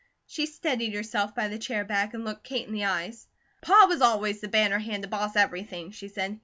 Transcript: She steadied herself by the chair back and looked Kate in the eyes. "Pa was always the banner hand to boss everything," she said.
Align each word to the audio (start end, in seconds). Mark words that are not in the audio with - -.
She 0.25 0.47
steadied 0.47 0.95
herself 0.95 1.35
by 1.35 1.47
the 1.47 1.59
chair 1.59 1.85
back 1.85 2.15
and 2.15 2.25
looked 2.25 2.43
Kate 2.43 2.65
in 2.67 2.73
the 2.73 2.85
eyes. 2.85 3.27
"Pa 3.61 3.85
was 3.87 4.01
always 4.01 4.41
the 4.41 4.47
banner 4.47 4.79
hand 4.79 5.03
to 5.03 5.07
boss 5.09 5.35
everything," 5.35 5.91
she 5.91 6.07
said. 6.07 6.39